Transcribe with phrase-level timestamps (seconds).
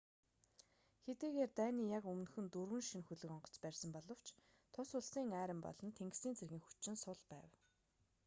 [1.03, 4.25] хэдийгээр дайны яг өмнөхөн дөрвөн шинэ хөлөг онгоц барьсан боловч
[4.73, 7.49] тус улсын арми болон тэнгисийн цэргийн хүчин сул байв